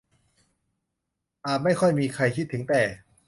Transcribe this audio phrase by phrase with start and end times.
[1.45, 2.81] อาจไม่ค่อยมีใครคิดถึงแต่